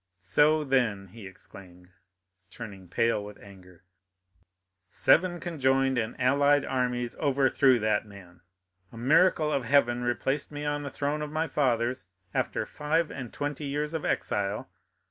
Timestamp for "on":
10.65-10.81